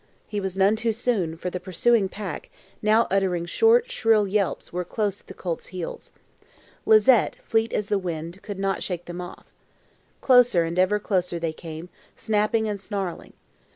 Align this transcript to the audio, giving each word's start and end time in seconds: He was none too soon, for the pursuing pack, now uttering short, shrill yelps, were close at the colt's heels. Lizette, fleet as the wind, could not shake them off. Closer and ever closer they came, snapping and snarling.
He 0.27 0.39
was 0.39 0.57
none 0.57 0.75
too 0.75 0.93
soon, 0.93 1.37
for 1.37 1.51
the 1.51 1.59
pursuing 1.59 2.09
pack, 2.09 2.49
now 2.81 3.05
uttering 3.11 3.45
short, 3.45 3.91
shrill 3.91 4.27
yelps, 4.27 4.73
were 4.73 4.83
close 4.83 5.21
at 5.21 5.27
the 5.27 5.35
colt's 5.35 5.67
heels. 5.67 6.11
Lizette, 6.87 7.35
fleet 7.43 7.71
as 7.71 7.85
the 7.85 7.99
wind, 7.99 8.41
could 8.41 8.57
not 8.57 8.81
shake 8.81 9.05
them 9.05 9.21
off. 9.21 9.45
Closer 10.19 10.63
and 10.63 10.79
ever 10.79 10.97
closer 10.97 11.37
they 11.37 11.53
came, 11.53 11.87
snapping 12.17 12.67
and 12.67 12.79
snarling. 12.79 13.33